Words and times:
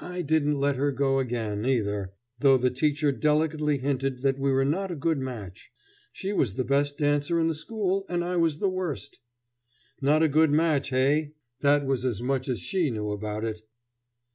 I 0.00 0.22
didn't 0.22 0.58
let 0.58 0.76
her 0.76 0.90
go 0.92 1.18
again, 1.18 1.66
either, 1.66 2.14
though 2.38 2.56
the 2.56 2.70
teacher 2.70 3.12
delicately 3.12 3.76
hinted 3.76 4.22
that 4.22 4.38
we 4.38 4.50
were 4.50 4.64
not 4.64 4.90
a 4.90 4.96
good 4.96 5.18
match. 5.18 5.70
She 6.10 6.32
was 6.32 6.54
the 6.54 6.64
best 6.64 6.96
dancer 6.96 7.38
in 7.38 7.48
the 7.48 7.54
school, 7.54 8.06
and 8.08 8.24
I 8.24 8.36
was 8.36 8.60
the 8.60 8.70
worst. 8.70 9.20
Not 10.00 10.22
a 10.22 10.26
good 10.28 10.50
match, 10.52 10.88
hey! 10.88 11.34
That 11.60 11.84
was 11.84 12.06
as 12.06 12.22
much 12.22 12.48
as 12.48 12.60
she 12.60 12.88
knew 12.90 13.10
about 13.10 13.44
it. 13.44 13.60